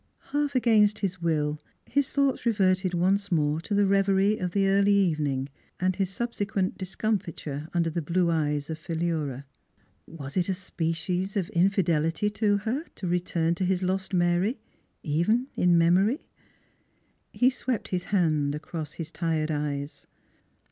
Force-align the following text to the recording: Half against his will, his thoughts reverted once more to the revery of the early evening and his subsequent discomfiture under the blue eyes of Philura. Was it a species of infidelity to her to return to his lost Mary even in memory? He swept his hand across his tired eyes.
Half 0.31 0.55
against 0.55 0.97
his 0.97 1.21
will, 1.21 1.59
his 1.85 2.09
thoughts 2.09 2.43
reverted 2.47 2.95
once 2.95 3.31
more 3.31 3.61
to 3.61 3.75
the 3.75 3.85
revery 3.85 4.39
of 4.39 4.49
the 4.49 4.67
early 4.67 4.93
evening 4.95 5.47
and 5.79 5.95
his 5.95 6.09
subsequent 6.09 6.75
discomfiture 6.75 7.67
under 7.71 7.91
the 7.91 8.01
blue 8.01 8.31
eyes 8.31 8.71
of 8.71 8.79
Philura. 8.79 9.45
Was 10.07 10.37
it 10.37 10.49
a 10.49 10.55
species 10.55 11.37
of 11.37 11.49
infidelity 11.49 12.31
to 12.31 12.57
her 12.57 12.83
to 12.95 13.05
return 13.05 13.53
to 13.53 13.63
his 13.63 13.83
lost 13.83 14.11
Mary 14.11 14.59
even 15.03 15.49
in 15.55 15.77
memory? 15.77 16.21
He 17.31 17.51
swept 17.51 17.89
his 17.89 18.05
hand 18.05 18.55
across 18.55 18.93
his 18.93 19.11
tired 19.11 19.51
eyes. 19.51 20.07